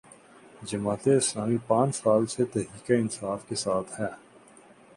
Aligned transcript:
جماعت 0.61 1.07
اسلامی 1.07 1.57
پانچ 1.67 1.95
سال 1.95 2.25
سے 2.25 2.45
تحریک 2.45 2.91
انصاف 2.91 3.47
کے 3.49 3.55
ساتھ 3.55 4.01
ہے۔ 4.01 4.09